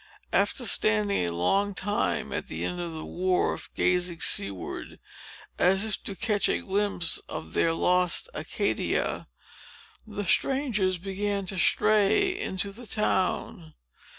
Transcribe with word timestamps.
After 0.33 0.65
standing 0.65 1.27
a 1.27 1.31
long 1.31 1.75
time 1.75 2.33
at 2.33 2.47
the 2.47 2.65
end 2.65 2.79
of 2.81 2.91
the 2.93 3.05
wharf, 3.05 3.69
gazing 3.75 4.19
seaward, 4.21 4.99
as 5.59 5.85
if 5.85 6.01
to 6.05 6.15
catch 6.15 6.49
a 6.49 6.57
glimpse 6.57 7.19
of 7.29 7.53
their 7.53 7.71
lost 7.71 8.27
Acadia, 8.33 9.27
the 10.07 10.25
strangers 10.25 10.97
began 10.97 11.45
to 11.45 11.59
stray 11.59 12.35
into 12.35 12.71
the 12.71 12.87
town. 12.87 13.75